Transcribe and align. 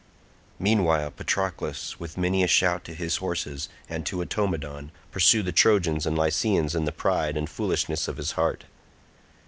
Meanwhile 0.57 1.11
Patroclus, 1.11 1.99
with 1.99 2.17
many 2.17 2.43
a 2.43 2.47
shout 2.47 2.83
to 2.85 2.95
his 2.95 3.17
horses 3.17 3.69
and 3.87 4.03
to 4.07 4.17
Automedon, 4.23 4.89
pursued 5.11 5.45
the 5.45 5.51
Trojans 5.51 6.07
and 6.07 6.17
Lycians 6.17 6.73
in 6.73 6.85
the 6.85 6.91
pride 6.91 7.37
and 7.37 7.47
foolishness 7.47 8.07
of 8.07 8.17
his 8.17 8.31
heart. 8.31 8.63